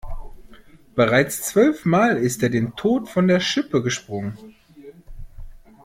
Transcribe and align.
Bereits 0.95 1.43
zwölf 1.43 1.85
Mal 1.85 2.17
ist 2.17 2.41
er 2.41 2.49
dem 2.49 2.75
Tod 2.75 3.07
von 3.07 3.27
der 3.27 3.39
Schippe 3.39 3.83
gesprungen. 3.83 4.55